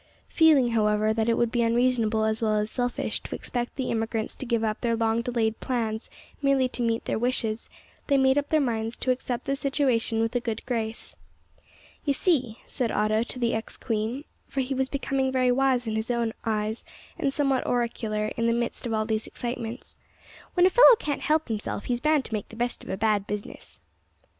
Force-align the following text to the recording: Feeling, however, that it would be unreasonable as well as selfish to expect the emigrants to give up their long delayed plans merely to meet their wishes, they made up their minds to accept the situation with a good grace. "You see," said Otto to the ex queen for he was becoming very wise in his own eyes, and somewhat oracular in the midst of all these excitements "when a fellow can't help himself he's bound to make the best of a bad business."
Feeling, 0.29 0.69
however, 0.69 1.13
that 1.13 1.29
it 1.29 1.35
would 1.37 1.51
be 1.51 1.61
unreasonable 1.61 2.23
as 2.25 2.41
well 2.41 2.55
as 2.57 2.71
selfish 2.71 3.19
to 3.21 3.35
expect 3.35 3.75
the 3.75 3.91
emigrants 3.91 4.35
to 4.37 4.47
give 4.47 4.63
up 4.63 4.81
their 4.81 4.95
long 4.95 5.21
delayed 5.21 5.59
plans 5.59 6.09
merely 6.41 6.67
to 6.69 6.81
meet 6.81 7.05
their 7.05 7.19
wishes, 7.19 7.69
they 8.07 8.17
made 8.17 8.35
up 8.35 8.47
their 8.47 8.59
minds 8.59 8.97
to 8.97 9.11
accept 9.11 9.45
the 9.45 9.55
situation 9.55 10.19
with 10.19 10.35
a 10.35 10.39
good 10.39 10.65
grace. 10.65 11.15
"You 12.03 12.13
see," 12.13 12.57
said 12.65 12.91
Otto 12.91 13.21
to 13.21 13.37
the 13.37 13.53
ex 13.53 13.77
queen 13.77 14.23
for 14.47 14.61
he 14.61 14.73
was 14.73 14.89
becoming 14.89 15.31
very 15.31 15.51
wise 15.51 15.85
in 15.85 15.95
his 15.95 16.09
own 16.09 16.33
eyes, 16.43 16.83
and 17.19 17.31
somewhat 17.31 17.67
oracular 17.67 18.29
in 18.35 18.47
the 18.47 18.53
midst 18.53 18.87
of 18.87 18.95
all 18.95 19.05
these 19.05 19.27
excitements 19.27 19.97
"when 20.55 20.65
a 20.65 20.71
fellow 20.71 20.95
can't 20.95 21.21
help 21.21 21.47
himself 21.47 21.85
he's 21.85 22.01
bound 22.01 22.25
to 22.25 22.33
make 22.33 22.49
the 22.49 22.55
best 22.55 22.83
of 22.83 22.89
a 22.89 22.97
bad 22.97 23.27
business." 23.27 23.79